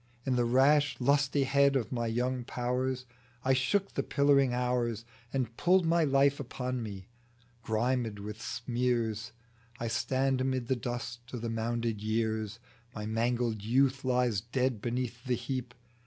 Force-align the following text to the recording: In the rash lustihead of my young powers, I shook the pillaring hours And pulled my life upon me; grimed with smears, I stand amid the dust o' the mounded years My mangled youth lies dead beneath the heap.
In 0.25 0.35
the 0.35 0.45
rash 0.45 0.97
lustihead 0.99 1.75
of 1.75 1.91
my 1.91 2.07
young 2.07 2.43
powers, 2.43 3.05
I 3.45 3.53
shook 3.53 3.93
the 3.93 4.01
pillaring 4.01 4.51
hours 4.51 5.05
And 5.31 5.55
pulled 5.57 5.85
my 5.85 6.03
life 6.03 6.39
upon 6.39 6.81
me; 6.81 7.07
grimed 7.61 8.17
with 8.17 8.41
smears, 8.41 9.31
I 9.79 9.89
stand 9.89 10.41
amid 10.41 10.65
the 10.69 10.75
dust 10.75 11.19
o' 11.31 11.37
the 11.37 11.51
mounded 11.51 12.01
years 12.01 12.57
My 12.95 13.05
mangled 13.05 13.61
youth 13.63 14.03
lies 14.03 14.41
dead 14.41 14.81
beneath 14.81 15.23
the 15.25 15.35
heap. 15.35 15.71